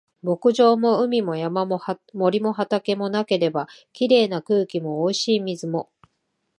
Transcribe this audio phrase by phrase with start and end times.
[0.23, 1.79] 牧場も海も山も
[2.15, 5.91] 森も畑もなければ、綺麗な空気も美味しい水も